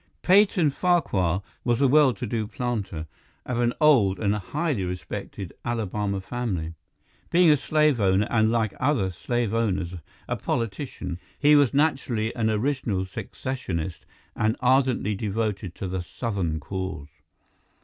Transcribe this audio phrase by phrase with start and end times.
[0.03, 3.05] II Peyton Farquhar was a well to do planter,
[3.45, 6.73] of an old and highly respected Alabama family.
[7.29, 9.93] Being a slave owner and like other slave owners
[10.27, 17.09] a politician, he was naturally an original secessionist and ardently devoted to the Southern cause.